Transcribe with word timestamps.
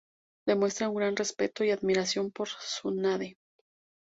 Demuestra 0.47 0.89
un 0.89 0.95
gran 0.95 1.15
respeto 1.15 1.63
y 1.63 1.69
admiración 1.69 2.31
por 2.31 2.47
Tsunade. 2.47 3.37